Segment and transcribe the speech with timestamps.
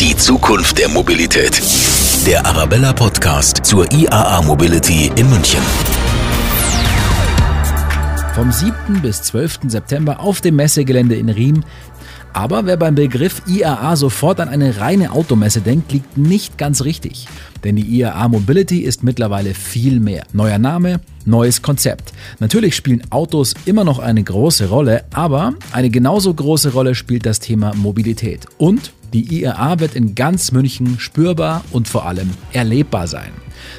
[0.00, 1.62] Die Zukunft der Mobilität.
[2.26, 5.60] Der Arabella Podcast zur IAA Mobility in München.
[8.34, 9.00] Vom 7.
[9.00, 9.60] bis 12.
[9.68, 11.64] September auf dem Messegelände in Riem.
[12.34, 17.26] Aber wer beim Begriff IAA sofort an eine reine Automesse denkt, liegt nicht ganz richtig.
[17.64, 20.24] Denn die IAA Mobility ist mittlerweile viel mehr.
[20.34, 22.12] Neuer Name, neues Konzept.
[22.38, 27.40] Natürlich spielen Autos immer noch eine große Rolle, aber eine genauso große Rolle spielt das
[27.40, 28.46] Thema Mobilität.
[28.58, 33.32] Und die IAA wird in ganz München spürbar und vor allem erlebbar sein.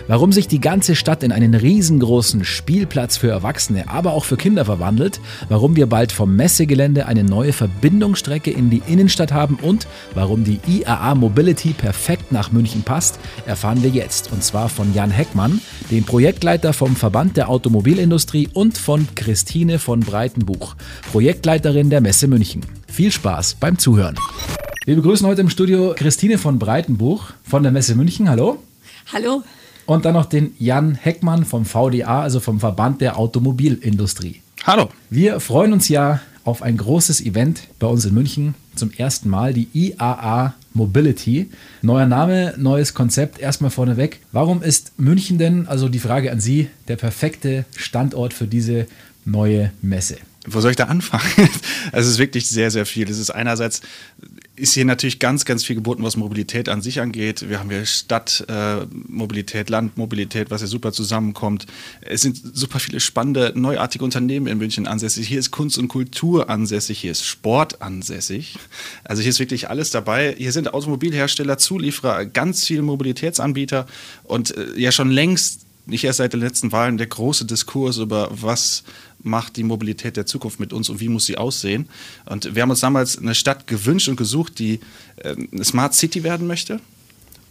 [0.08, 4.66] Warum sich die ganze Stadt in einen riesengroßen Spielplatz für Erwachsene, aber auch für Kinder
[4.66, 10.44] verwandelt, warum wir bald vom Messegelände eine neue Verbindungsstrecke in die Innenstadt haben und warum
[10.44, 14.32] die IAA Mobility perfekt nach München passt, erfahren wir jetzt.
[14.32, 20.00] Und zwar von Jan Heckmann, dem Projektleiter vom Verband der Automobilindustrie und von Christine von
[20.00, 20.76] Breitenbuch,
[21.12, 22.62] Projektleiterin der Messe München.
[22.88, 24.16] Viel Spaß beim Zuhören.
[24.88, 28.30] Wir begrüßen heute im Studio Christine von Breitenbuch von der Messe München.
[28.30, 28.64] Hallo.
[29.12, 29.44] Hallo.
[29.86, 34.42] Und dann noch den Jan Heckmann vom VDA, also vom Verband der Automobilindustrie.
[34.64, 34.88] Hallo.
[35.10, 38.56] Wir freuen uns ja auf ein großes Event bei uns in München.
[38.76, 41.50] Zum ersten Mal die IAA Mobility.
[41.82, 43.40] Neuer Name, neues Konzept.
[43.40, 44.22] Erstmal vorneweg.
[44.32, 48.88] Warum ist München denn, also die Frage an Sie, der perfekte Standort für diese
[49.26, 50.16] neue Messe?
[50.50, 51.50] Wo soll ich da anfangen?
[51.92, 53.10] es ist wirklich sehr, sehr viel.
[53.10, 53.82] Es ist einerseits
[54.56, 57.48] ist hier natürlich ganz, ganz viel geboten, was Mobilität an sich angeht.
[57.48, 61.68] Wir haben hier Stadtmobilität, äh, Landmobilität, was hier super zusammenkommt.
[62.02, 65.28] Es sind super viele spannende, neuartige Unternehmen in München ansässig.
[65.28, 68.58] Hier ist Kunst und Kultur ansässig, hier ist Sport ansässig.
[69.04, 70.34] Also hier ist wirklich alles dabei.
[70.38, 73.86] Hier sind Automobilhersteller, Zulieferer, ganz viele Mobilitätsanbieter
[74.24, 78.30] und äh, ja schon längst nicht erst seit den letzten Wahlen der große Diskurs über
[78.32, 78.84] was
[79.24, 81.88] macht die Mobilität der Zukunft mit uns und wie muss sie aussehen.
[82.26, 84.80] Und wir haben uns damals eine Stadt gewünscht und gesucht, die
[85.24, 86.80] eine Smart City werden möchte.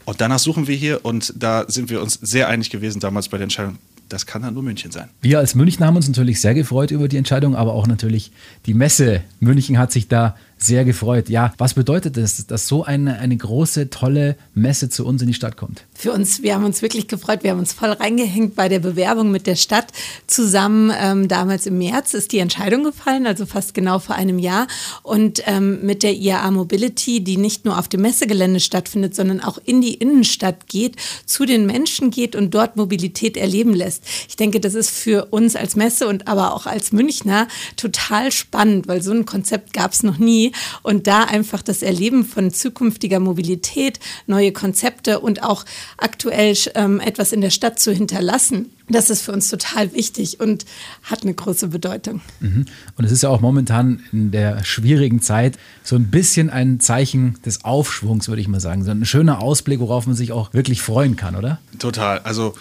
[0.04, 3.38] Und danach suchen wir hier und da sind wir uns sehr einig gewesen damals bei
[3.38, 3.78] der Entscheidung,
[4.08, 5.08] das kann dann nur München sein.
[5.20, 8.30] Wir als München haben uns natürlich sehr gefreut über die Entscheidung, aber auch natürlich
[8.66, 11.28] die Messe München hat sich da sehr gefreut.
[11.28, 15.34] Ja, was bedeutet es, dass so eine, eine große, tolle Messe zu uns in die
[15.34, 15.84] Stadt kommt?
[15.94, 17.42] Für uns, wir haben uns wirklich gefreut.
[17.42, 19.92] Wir haben uns voll reingehängt bei der Bewerbung mit der Stadt
[20.26, 20.90] zusammen.
[20.98, 24.66] Ähm, damals im März ist die Entscheidung gefallen, also fast genau vor einem Jahr.
[25.02, 29.58] Und ähm, mit der IAA Mobility, die nicht nur auf dem Messegelände stattfindet, sondern auch
[29.64, 30.96] in die Innenstadt geht,
[31.26, 34.04] zu den Menschen geht und dort Mobilität erleben lässt.
[34.28, 37.46] Ich denke, das ist für uns als Messe und aber auch als Münchner
[37.76, 40.45] total spannend, weil so ein Konzept gab es noch nie
[40.82, 45.64] und da einfach das Erleben von zukünftiger Mobilität, neue Konzepte und auch
[45.98, 48.70] aktuell ähm, etwas in der Stadt zu hinterlassen.
[48.88, 50.64] Das ist für uns total wichtig und
[51.02, 52.20] hat eine große Bedeutung.
[52.38, 52.66] Mhm.
[52.96, 57.34] Und es ist ja auch momentan in der schwierigen Zeit so ein bisschen ein Zeichen
[57.44, 58.84] des Aufschwungs, würde ich mal sagen.
[58.84, 61.58] So ein schöner Ausblick, worauf man sich auch wirklich freuen kann, oder?
[61.80, 62.20] Total.
[62.20, 62.54] Also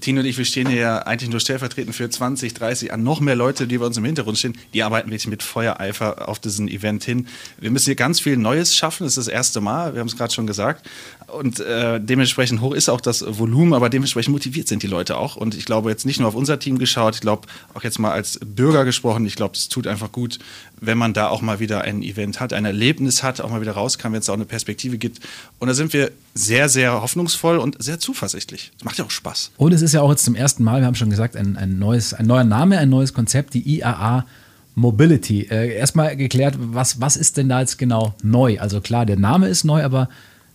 [0.00, 3.20] Tino und ich, wir stehen hier ja eigentlich nur stellvertretend für 20, 30 an noch
[3.20, 4.56] mehr Leute, die bei uns im Hintergrund stehen.
[4.74, 7.26] Die arbeiten wirklich mit Feuereifer auf diesen Event hin.
[7.58, 9.04] Wir müssen hier ganz viel Neues schaffen.
[9.04, 10.88] Das ist das erste Mal, wir haben es gerade schon gesagt.
[11.26, 15.36] Und äh, dementsprechend hoch ist auch das Volumen, aber dementsprechend motiviert sind die Leute auch.
[15.36, 18.12] Und ich glaube, jetzt nicht nur auf unser Team geschaut, ich glaube, auch jetzt mal
[18.12, 20.38] als Bürger gesprochen, ich glaube, es tut einfach gut,
[20.80, 23.72] wenn man da auch mal wieder ein Event hat, ein Erlebnis hat, auch mal wieder
[23.72, 25.20] rauskam, wenn es auch eine Perspektive gibt.
[25.58, 28.72] Und da sind wir sehr, sehr hoffnungsvoll und sehr zuversichtlich.
[28.78, 29.52] Das macht ja auch Spaß.
[29.56, 31.78] Und es ist ja auch jetzt zum ersten Mal, wir haben schon gesagt, ein, ein,
[31.78, 34.26] neues, ein neuer Name, ein neues Konzept, die IAA
[34.74, 35.42] Mobility.
[35.50, 38.58] Äh, erstmal geklärt, was, was ist denn da jetzt genau neu?
[38.60, 40.08] Also klar, der Name ist neu, aber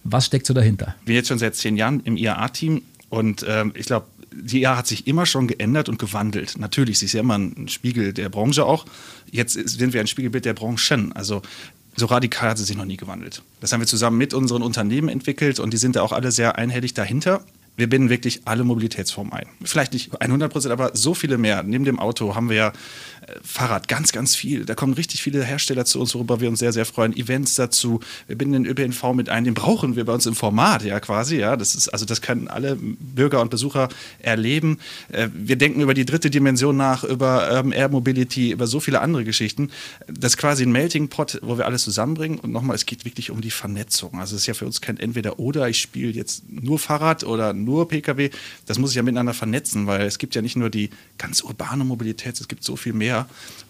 [0.04, 0.96] was steckt so dahinter?
[1.02, 4.78] Ich bin jetzt schon seit zehn Jahren im IAA-Team und ähm, ich glaube, die IAA
[4.78, 6.58] hat sich immer schon geändert und gewandelt.
[6.58, 8.86] Natürlich, sie ist ja immer ein Spiegel der Branche auch.
[9.32, 11.14] Jetzt sind wir ein Spiegelbild der Branchen.
[11.14, 11.42] Also
[11.96, 13.42] so radikal hat sie sich noch nie gewandelt.
[13.62, 16.58] Das haben wir zusammen mit unseren Unternehmen entwickelt und die sind da auch alle sehr
[16.58, 17.42] einhellig dahinter
[17.78, 19.48] wir binden wirklich alle Mobilitätsformen ein.
[19.64, 21.64] Vielleicht nicht 100 Prozent, aber so viele mehr.
[21.64, 22.74] Neben dem Auto haben wir ja
[23.44, 24.66] Fahrrad, ganz, ganz viel.
[24.66, 27.16] Da kommen richtig viele Hersteller zu uns, worüber wir uns sehr, sehr freuen.
[27.16, 28.00] Events dazu.
[28.28, 29.44] Wir binden den ÖPNV mit ein.
[29.44, 31.38] Den brauchen wir bei uns im Format, ja, quasi.
[31.38, 33.90] Ja, das ist, also das können alle Bürger und Besucher
[34.20, 34.80] erleben.
[35.12, 39.02] Äh, wir denken über die dritte Dimension nach, über ähm, Air Mobility, über so viele
[39.02, 39.72] andere Geschichten.
[40.08, 42.40] Das ist quasi ein Melting Pot, wo wir alles zusammenbringen.
[42.40, 44.20] Und nochmal, es geht wirklich um die Vernetzung.
[44.20, 45.70] Also es ist ja für uns kein Entweder-Oder.
[45.70, 48.30] Ich spiele jetzt nur Fahrrad oder nur Pkw,
[48.66, 51.84] das muss sich ja miteinander vernetzen, weil es gibt ja nicht nur die ganz urbane
[51.84, 53.15] Mobilität, es gibt so viel mehr.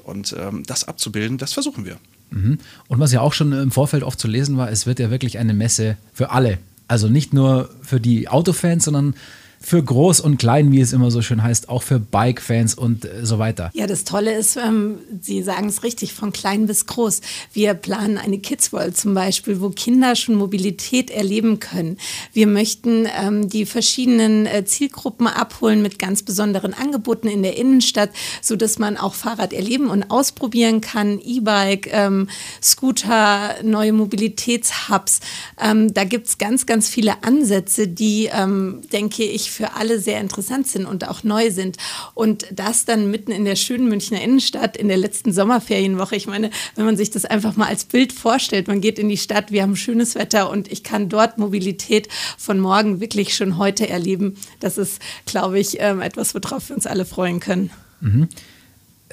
[0.03, 1.97] Und ähm, das abzubilden, das versuchen wir.
[2.31, 2.59] Mhm.
[2.87, 5.37] Und was ja auch schon im Vorfeld oft zu lesen war, es wird ja wirklich
[5.37, 6.57] eine Messe für alle.
[6.87, 9.15] Also nicht nur für die Autofans, sondern
[9.59, 13.25] für groß und klein, wie es immer so schön heißt, auch für Bike-Fans und äh,
[13.25, 13.71] so weiter.
[13.73, 17.21] Ja, das Tolle ist, ähm, Sie sagen es richtig, von klein bis groß.
[17.53, 21.97] Wir planen eine Kids World zum Beispiel, wo Kinder schon Mobilität erleben können.
[22.33, 28.11] Wir möchten ähm, die verschiedenen äh, Zielgruppen abholen mit ganz besonderen Angeboten in der Innenstadt,
[28.41, 32.29] so dass man auch Fahrrad erleben und ausprobieren kann, E-Bike, ähm,
[32.61, 35.21] Scooter, neue Mobilitätshubs.
[35.59, 40.19] Ähm, da gibt es ganz, ganz viele Ansätze, die, ähm, denke ich, für alle sehr
[40.19, 41.77] interessant sind und auch neu sind.
[42.13, 46.15] Und das dann mitten in der schönen Münchner Innenstadt in der letzten Sommerferienwoche.
[46.15, 49.17] Ich meine, wenn man sich das einfach mal als Bild vorstellt, man geht in die
[49.17, 52.07] Stadt, wir haben schönes Wetter und ich kann dort Mobilität
[52.37, 54.37] von morgen wirklich schon heute erleben.
[54.59, 57.69] Das ist, glaube ich, ähm, etwas, worauf wir uns alle freuen können.
[58.01, 58.29] Mhm.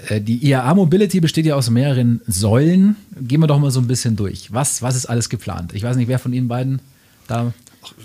[0.08, 2.96] Äh, die IAA Mobility besteht ja aus mehreren Säulen.
[3.20, 4.52] Gehen wir doch mal so ein bisschen durch.
[4.52, 5.72] Was, was ist alles geplant?
[5.74, 6.80] Ich weiß nicht, wer von Ihnen beiden
[7.28, 7.52] da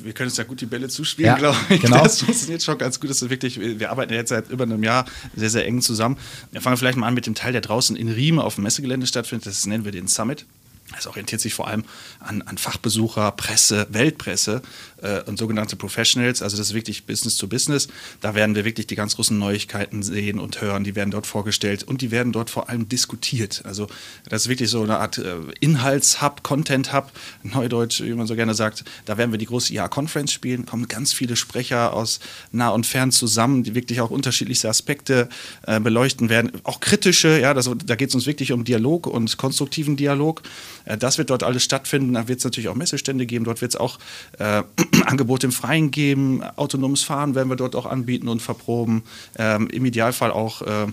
[0.03, 1.81] wir können uns ja gut die Bälle zuspielen, ja, glaube ich.
[1.81, 2.03] Genau.
[2.03, 3.09] Das funktioniert schon ganz gut.
[3.09, 6.18] Das ist wirklich, wir arbeiten jetzt seit über einem Jahr sehr, sehr eng zusammen.
[6.51, 9.07] Wir fangen vielleicht mal an mit dem Teil, der draußen in Riemen auf dem Messegelände
[9.07, 9.45] stattfindet.
[9.47, 10.45] Das nennen wir den Summit.
[10.95, 11.83] Es orientiert sich vor allem
[12.19, 14.61] an, an Fachbesucher, Presse, Weltpresse
[15.01, 16.41] äh, und sogenannte Professionals.
[16.41, 17.89] Also das ist wirklich Business to Business.
[18.21, 20.85] Da werden wir wirklich die ganz großen Neuigkeiten sehen und hören.
[20.85, 23.63] Die werden dort vorgestellt und die werden dort vor allem diskutiert.
[23.65, 23.87] Also
[24.29, 27.11] das ist wirklich so eine Art äh, Inhaltshub, Content-Hub,
[27.43, 28.85] Neudeutsch, wie man so gerne sagt.
[29.05, 30.65] Da werden wir die große IA-Conference spielen.
[30.65, 32.21] Kommen ganz viele Sprecher aus
[32.53, 35.27] nah und fern zusammen, die wirklich auch unterschiedlichste Aspekte
[35.63, 36.53] äh, beleuchten werden.
[36.63, 40.43] Auch kritische, ja, das, da geht es uns wirklich um Dialog und konstruktiven Dialog.
[40.87, 42.13] Äh, das wird dort alles stattfinden.
[42.13, 43.45] Da wird es natürlich auch Messestände geben.
[43.45, 43.99] Dort wird es auch
[44.39, 44.63] äh,
[45.05, 46.43] Angebote im Freien geben.
[46.55, 49.03] Autonomes Fahren werden wir dort auch anbieten und verproben.
[49.37, 50.87] Ähm, Im Idealfall auch äh,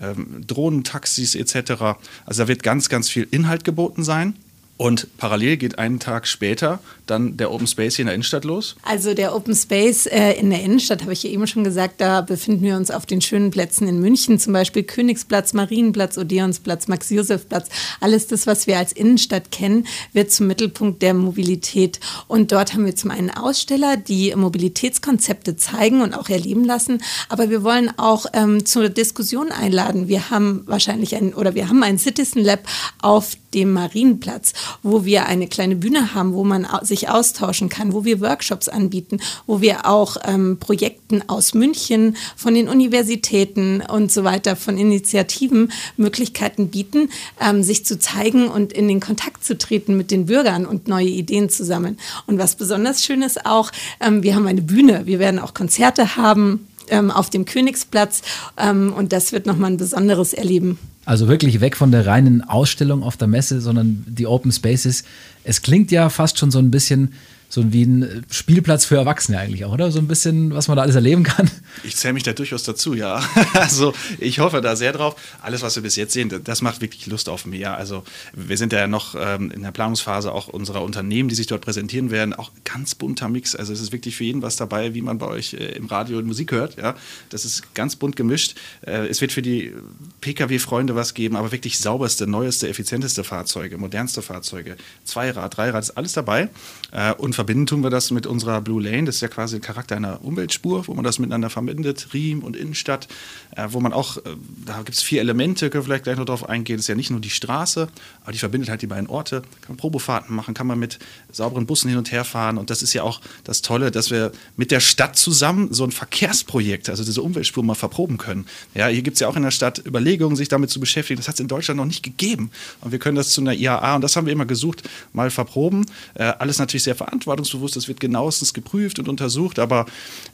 [0.00, 1.98] ähm, Drohnentaxis etc.
[2.26, 4.34] Also da wird ganz, ganz viel Inhalt geboten sein.
[4.78, 8.76] Und parallel geht einen Tag später dann der Open Space hier in der Innenstadt los?
[8.84, 12.20] Also der Open Space äh, in der Innenstadt, habe ich ja eben schon gesagt, da
[12.20, 17.70] befinden wir uns auf den schönen Plätzen in München, zum Beispiel Königsplatz, Marienplatz, Odeonsplatz, Max-Josef-Platz.
[18.00, 21.98] Alles das, was wir als Innenstadt kennen, wird zum Mittelpunkt der Mobilität.
[22.28, 27.02] Und dort haben wir zum einen Aussteller, die Mobilitätskonzepte zeigen und auch erleben lassen.
[27.28, 30.06] Aber wir wollen auch ähm, zur Diskussion einladen.
[30.06, 32.60] Wir haben wahrscheinlich ein, oder wir haben ein Citizen Lab
[33.02, 34.52] auf dem Marienplatz,
[34.82, 39.20] wo wir eine kleine Bühne haben, wo man sich austauschen kann, wo wir Workshops anbieten,
[39.46, 45.72] wo wir auch ähm, Projekten aus München, von den Universitäten und so weiter, von Initiativen
[45.96, 47.10] Möglichkeiten bieten,
[47.40, 51.08] ähm, sich zu zeigen und in den Kontakt zu treten mit den Bürgern und neue
[51.08, 51.98] Ideen zu sammeln.
[52.26, 56.16] Und was besonders schön ist auch, ähm, wir haben eine Bühne, wir werden auch Konzerte
[56.16, 58.22] haben ähm, auf dem Königsplatz
[58.56, 60.78] ähm, und das wird nochmal ein besonderes Erleben.
[61.08, 65.04] Also wirklich weg von der reinen Ausstellung auf der Messe, sondern die Open Spaces.
[65.42, 67.14] Es klingt ja fast schon so ein bisschen
[67.48, 69.90] so wie ein Spielplatz für Erwachsene eigentlich auch, oder?
[69.90, 71.50] So ein bisschen, was man da alles erleben kann.
[71.82, 73.22] Ich zähle mich da durchaus dazu, ja.
[73.54, 75.16] Also ich hoffe da sehr drauf.
[75.40, 77.76] Alles, was wir bis jetzt sehen, das macht wirklich Lust auf mehr.
[77.76, 78.04] Also
[78.34, 82.10] wir sind ja noch ähm, in der Planungsphase auch unserer Unternehmen, die sich dort präsentieren
[82.10, 82.34] werden.
[82.34, 83.56] Auch ganz bunter Mix.
[83.56, 86.18] Also es ist wirklich für jeden was dabei, wie man bei euch äh, im Radio
[86.18, 86.76] und Musik hört.
[86.76, 86.96] Ja,
[87.30, 88.56] das ist ganz bunt gemischt.
[88.82, 89.72] Äh, es wird für die
[90.20, 96.12] Pkw-Freunde was geben, aber wirklich sauberste, neueste, effizienteste Fahrzeuge, modernste Fahrzeuge, Zweirad, Dreirad, ist alles
[96.12, 96.50] dabei.
[96.92, 99.04] Äh, und verbinden tun wir das mit unserer Blue Lane.
[99.04, 102.08] Das ist ja quasi der Charakter einer Umweltspur, wo man das miteinander verbindet.
[102.12, 103.06] Riem und Innenstadt,
[103.54, 104.22] äh, wo man auch, äh,
[104.66, 106.78] da gibt es vier Elemente, können wir vielleicht gleich noch drauf eingehen.
[106.78, 107.86] Das ist ja nicht nur die Straße,
[108.22, 109.42] aber die verbindet halt die beiden Orte.
[109.60, 110.98] Kann man Probefahrten machen, kann man mit
[111.30, 112.58] sauberen Bussen hin und her fahren.
[112.58, 115.92] Und das ist ja auch das Tolle, dass wir mit der Stadt zusammen so ein
[115.92, 118.46] Verkehrsprojekt, also diese Umweltspur mal verproben können.
[118.74, 121.18] Ja, hier gibt es ja auch in der Stadt Überlegungen, sich damit zu beschäftigen.
[121.18, 122.50] Das hat es in Deutschland noch nicht gegeben.
[122.80, 125.86] Und wir können das zu einer IAA, und das haben wir immer gesucht, mal verproben.
[126.14, 129.86] Äh, alles natürlich sehr verantwortlich verantwortungsbewusst, das wird genauestens geprüft und untersucht, aber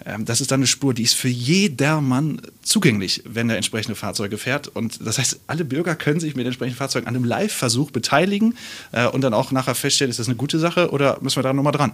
[0.07, 4.39] ähm, das ist dann eine Spur, die ist für jedermann zugänglich, wenn er entsprechende Fahrzeuge
[4.39, 4.69] fährt.
[4.69, 8.55] Und das heißt, alle Bürger können sich mit entsprechenden Fahrzeugen an einem Live-Versuch beteiligen
[8.93, 11.53] äh, und dann auch nachher feststellen, ist das eine gute Sache oder müssen wir da
[11.53, 11.93] nochmal dran?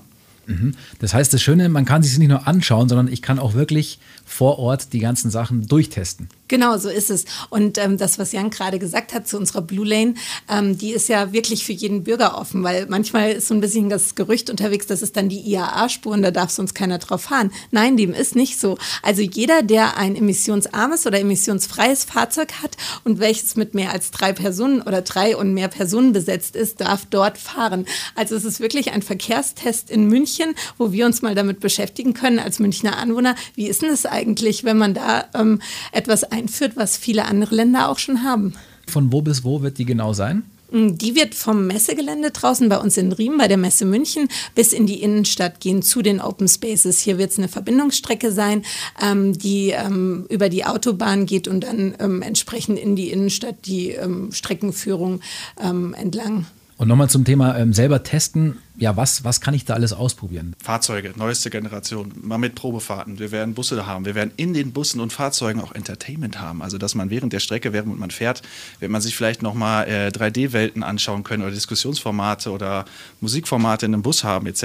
[0.50, 0.74] Mhm.
[0.98, 3.98] Das heißt, das Schöne, man kann sich nicht nur anschauen, sondern ich kann auch wirklich
[4.24, 6.28] vor Ort die ganzen Sachen durchtesten.
[6.50, 7.26] Genau, so ist es.
[7.48, 10.14] Und ähm, das, was Jan gerade gesagt hat zu unserer Blue Lane,
[10.48, 13.88] ähm, die ist ja wirklich für jeden Bürger offen, weil manchmal ist so ein bisschen
[13.88, 17.52] das Gerücht unterwegs, das ist dann die IAA-Spur und da darf sonst keiner drauf fahren.
[17.70, 18.78] Nein, dem ist nicht so.
[19.02, 24.32] Also jeder, der ein emissionsarmes oder emissionsfreies Fahrzeug hat und welches mit mehr als drei
[24.32, 27.86] Personen oder drei und mehr Personen besetzt ist, darf dort fahren.
[28.16, 30.39] Also es ist wirklich ein Verkehrstest in München,
[30.78, 33.34] wo wir uns mal damit beschäftigen können als Münchner Anwohner.
[33.54, 35.60] Wie ist denn es eigentlich, wenn man da ähm,
[35.92, 38.54] etwas ein einführt, was viele andere Länder auch schon haben.
[38.86, 40.42] Von wo bis wo wird die genau sein?
[40.72, 44.72] Mm, die wird vom Messegelände draußen bei uns in Riemen, bei der Messe München, bis
[44.72, 47.00] in die Innenstadt gehen zu den Open Spaces.
[47.00, 48.62] Hier wird es eine Verbindungsstrecke sein,
[49.00, 53.90] ähm, die ähm, über die Autobahn geht und dann ähm, entsprechend in die Innenstadt die
[53.90, 55.20] ähm, Streckenführung
[55.62, 56.46] ähm, entlang.
[56.80, 58.56] Und nochmal zum Thema ähm, selber testen.
[58.78, 60.56] Ja, was, was kann ich da alles ausprobieren?
[60.62, 63.18] Fahrzeuge, neueste Generation, mal mit Probefahrten.
[63.18, 64.06] Wir werden Busse haben.
[64.06, 66.62] Wir werden in den Bussen und Fahrzeugen auch Entertainment haben.
[66.62, 68.40] Also, dass man während der Strecke, während man fährt,
[68.78, 72.86] wird man sich vielleicht nochmal äh, 3D-Welten anschauen können oder Diskussionsformate oder
[73.20, 74.62] Musikformate in einem Bus haben, etc.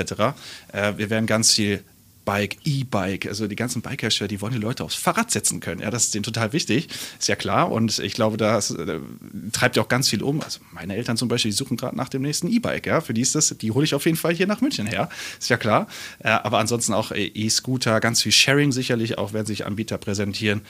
[0.72, 1.84] Äh, wir werden ganz viel
[2.26, 5.82] Bike, E-Bike, also die ganzen Bike-Hersteller, die wollen die Leute aufs Fahrrad setzen können.
[5.82, 6.90] Ja, das ist denen total wichtig,
[7.20, 7.72] ist ja klar.
[7.72, 9.00] Und ich glaube, das äh,
[9.52, 10.42] treibt ja auch ganz viel um.
[10.42, 12.88] Also meine Eltern zum Beispiel, die suchen gerade nach dem nächsten E-Bike.
[12.88, 15.10] Ja, für die ist das, die hole ich auf jeden Fall hier nach München her,
[15.40, 15.88] ist ja klar.
[16.20, 20.62] Äh, aber ansonsten auch E-Scooter, ganz viel Sharing sicherlich, auch werden sich Anbieter präsentieren.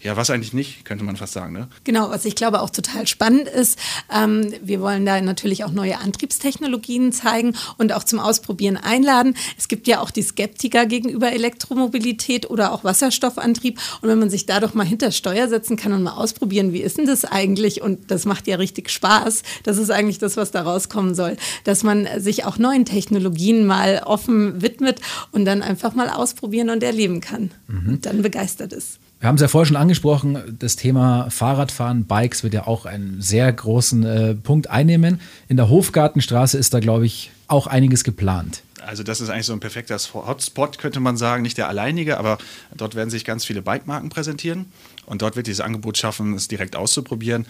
[0.00, 1.52] Ja, was eigentlich nicht, könnte man fast sagen.
[1.52, 1.68] Ne?
[1.84, 3.78] Genau, was ich glaube auch total spannend ist.
[4.14, 9.34] Ähm, wir wollen da natürlich auch neue Antriebstechnologien zeigen und auch zum Ausprobieren einladen.
[9.56, 13.80] Es gibt ja auch die Skeptiker gegenüber Elektromobilität oder auch Wasserstoffantrieb.
[14.00, 16.80] Und wenn man sich da doch mal hinter Steuer setzen kann und mal ausprobieren, wie
[16.80, 17.82] ist denn das eigentlich?
[17.82, 19.42] Und das macht ja richtig Spaß.
[19.64, 21.36] Das ist eigentlich das, was da rauskommen soll.
[21.64, 25.00] Dass man sich auch neuen Technologien mal offen widmet
[25.32, 27.50] und dann einfach mal ausprobieren und erleben kann.
[27.66, 27.88] Mhm.
[27.88, 29.00] Und dann begeistert ist.
[29.20, 33.20] Wir haben es ja vorher schon angesprochen, das Thema Fahrradfahren, Bikes wird ja auch einen
[33.20, 35.20] sehr großen äh, Punkt einnehmen.
[35.48, 38.62] In der Hofgartenstraße ist da, glaube ich, auch einiges geplant.
[38.80, 41.42] Also das ist eigentlich so ein perfekter Hotspot, könnte man sagen.
[41.42, 42.38] Nicht der alleinige, aber
[42.76, 44.66] dort werden sich ganz viele Bikemarken präsentieren.
[45.04, 47.44] Und dort wird dieses Angebot schaffen, es direkt auszuprobieren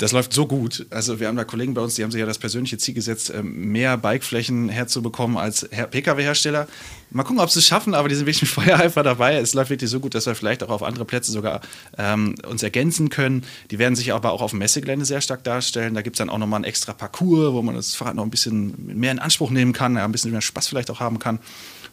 [0.00, 0.86] das läuft so gut.
[0.88, 3.30] Also wir haben da Kollegen bei uns, die haben sich ja das persönliche Ziel gesetzt,
[3.36, 6.66] ähm, mehr Bikeflächen herzubekommen als Pkw-Hersteller.
[7.10, 9.34] Mal gucken, ob sie es schaffen, aber die sind wirklich mit Feuereifer dabei.
[9.34, 11.60] Es läuft wirklich so gut, dass wir vielleicht auch auf andere Plätze sogar
[11.98, 13.44] ähm, uns ergänzen können.
[13.70, 15.92] Die werden sich aber auch auf dem Messegelände sehr stark darstellen.
[15.92, 18.30] Da gibt es dann auch nochmal einen extra Parcours, wo man das Fahrrad noch ein
[18.30, 21.40] bisschen mehr in Anspruch nehmen kann, ein bisschen mehr Spaß vielleicht auch haben kann.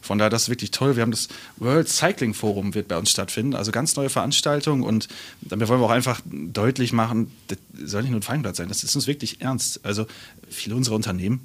[0.00, 0.96] Von daher, das ist wirklich toll.
[0.96, 5.08] Wir haben das World Cycling Forum wird bei uns stattfinden, also ganz neue Veranstaltung und
[5.40, 8.84] damit wollen wir auch einfach deutlich machen, das soll nicht nur ein Feigenblatt sein, das
[8.84, 9.84] ist uns wirklich ernst.
[9.84, 10.06] Also
[10.48, 11.40] viele unserer Unternehmen,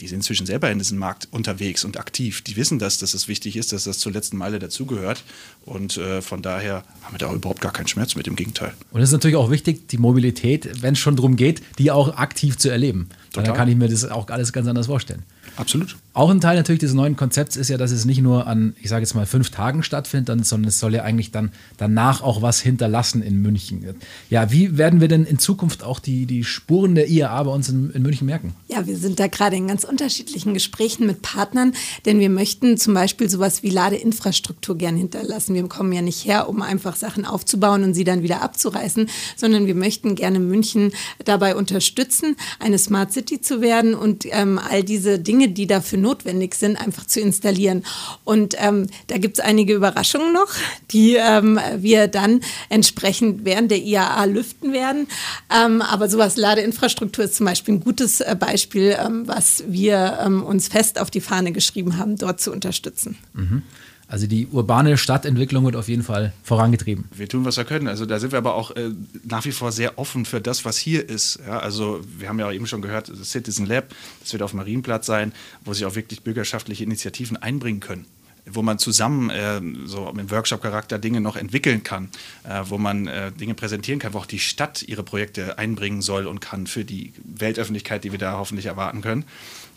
[0.00, 2.42] die sind inzwischen selber in diesem Markt unterwegs und aktiv.
[2.42, 5.24] Die wissen das, dass es wichtig ist, dass das zur letzten Meile dazugehört.
[5.64, 8.74] Und äh, von daher haben wir da überhaupt gar keinen Schmerz mit, im Gegenteil.
[8.92, 12.16] Und es ist natürlich auch wichtig, die Mobilität, wenn es schon darum geht, die auch
[12.16, 13.08] aktiv zu erleben.
[13.32, 15.24] Dann kann ich mir das auch alles ganz anders vorstellen.
[15.56, 15.96] Absolut.
[16.18, 18.88] Auch ein Teil natürlich des neuen Konzepts ist ja, dass es nicht nur an, ich
[18.88, 22.60] sage jetzt mal, fünf Tagen stattfindet, sondern es soll ja eigentlich dann danach auch was
[22.60, 23.94] hinterlassen in München.
[24.28, 27.68] Ja, wie werden wir denn in Zukunft auch die, die Spuren der IAA bei uns
[27.68, 28.54] in, in München merken?
[28.66, 31.72] Ja, wir sind da gerade in ganz unterschiedlichen Gesprächen mit Partnern,
[32.04, 35.54] denn wir möchten zum Beispiel sowas wie Ladeinfrastruktur gern hinterlassen.
[35.54, 39.66] Wir kommen ja nicht her, um einfach Sachen aufzubauen und sie dann wieder abzureißen, sondern
[39.66, 40.90] wir möchten gerne München
[41.24, 46.54] dabei unterstützen, eine Smart City zu werden und ähm, all diese Dinge, die dafür notwendig
[46.54, 47.84] sind, einfach zu installieren.
[48.24, 50.48] Und ähm, da gibt es einige Überraschungen noch,
[50.90, 55.08] die ähm, wir dann entsprechend während der IAA lüften werden.
[55.54, 60.42] Ähm, aber sowas Ladeinfrastruktur ist zum Beispiel ein gutes äh, Beispiel, ähm, was wir ähm,
[60.42, 63.16] uns fest auf die Fahne geschrieben haben, dort zu unterstützen.
[63.34, 63.62] Mhm.
[64.08, 67.04] Also die urbane Stadtentwicklung wird auf jeden Fall vorangetrieben.
[67.14, 67.88] Wir tun, was wir können.
[67.88, 68.90] Also da sind wir aber auch äh,
[69.22, 71.40] nach wie vor sehr offen für das, was hier ist.
[71.46, 75.04] Ja, also wir haben ja eben schon gehört, das Citizen Lab, das wird auf Marienplatz
[75.04, 75.32] sein,
[75.64, 78.06] wo sich auch wirklich bürgerschaftliche Initiativen einbringen können
[78.50, 82.08] wo man zusammen äh, so mit Workshop-Charakter Dinge noch entwickeln kann,
[82.44, 86.26] äh, wo man äh, Dinge präsentieren kann, wo auch die Stadt ihre Projekte einbringen soll
[86.26, 89.24] und kann für die Weltöffentlichkeit, die wir da hoffentlich erwarten können.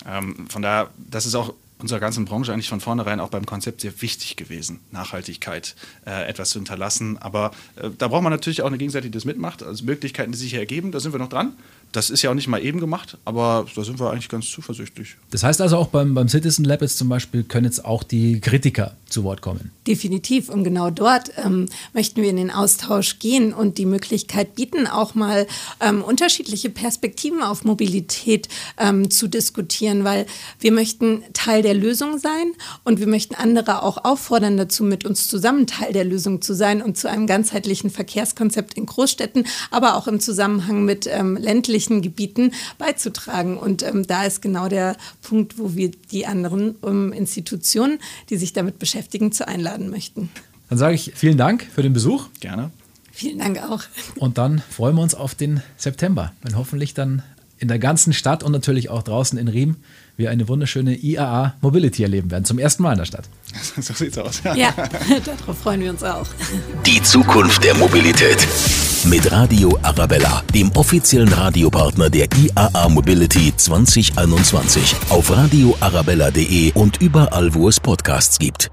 [0.07, 3.81] Ähm, von daher, das ist auch unserer ganzen Branche eigentlich von vornherein auch beim Konzept
[3.81, 7.17] sehr wichtig gewesen, Nachhaltigkeit äh, etwas zu hinterlassen.
[7.17, 10.37] Aber äh, da braucht man natürlich auch eine Gegenseitige, die das mitmacht, also Möglichkeiten, die
[10.37, 11.53] sich hier ergeben, da sind wir noch dran.
[11.91, 15.17] Das ist ja auch nicht mal eben gemacht, aber da sind wir eigentlich ganz zuversichtlich.
[15.29, 18.39] Das heißt also auch beim, beim Citizen Lab jetzt zum Beispiel können jetzt auch die
[18.39, 19.71] Kritiker zu Wort kommen.
[19.87, 20.49] Definitiv.
[20.49, 25.15] Und genau dort ähm, möchten wir in den Austausch gehen und die Möglichkeit bieten, auch
[25.15, 25.47] mal
[25.79, 30.25] ähm, unterschiedliche Perspektiven auf Mobilität ähm, zu diskutieren, weil
[30.59, 35.27] wir möchten Teil der Lösung sein und wir möchten andere auch auffordern dazu, mit uns
[35.27, 40.07] zusammen Teil der Lösung zu sein und zu einem ganzheitlichen Verkehrskonzept in Großstädten, aber auch
[40.07, 43.57] im Zusammenhang mit ähm, ländlichen ländlichen Gebieten beizutragen.
[43.57, 48.53] Und ähm, da ist genau der Punkt, wo wir die anderen ähm, Institutionen, die sich
[48.53, 50.29] damit beschäftigen, zu einladen möchten.
[50.69, 52.27] Dann sage ich vielen Dank für den Besuch.
[52.39, 52.71] Gerne.
[53.11, 53.83] Vielen Dank auch.
[54.15, 57.23] Und dann freuen wir uns auf den September, wenn hoffentlich dann
[57.57, 59.75] in der ganzen Stadt und natürlich auch draußen in Riem
[60.17, 62.45] wir eine wunderschöne IAA Mobility erleben werden.
[62.45, 63.25] Zum ersten Mal in der Stadt.
[63.81, 64.41] so sieht's aus.
[64.43, 64.71] Ja, ja
[65.25, 66.27] darauf freuen wir uns auch.
[66.85, 68.47] Die Zukunft der Mobilität.
[69.05, 74.95] Mit Radio Arabella, dem offiziellen Radiopartner der IAA Mobility 2021.
[75.09, 78.69] Auf radioarabella.de und überall, wo es Podcasts gibt.